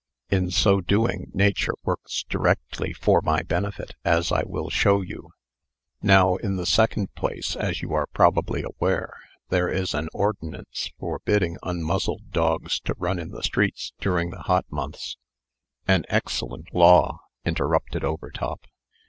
[0.31, 5.29] In so doing, Nature works directly for my benefit, as I will show you.
[6.01, 9.13] Now, in the second place, as you are probably aware,
[9.49, 14.65] there is an ordinance forbidding unmuzzled dogs to run in the streets during the hot
[14.71, 15.17] months"
[15.87, 18.61] "An excellent law," interrupted Overtop.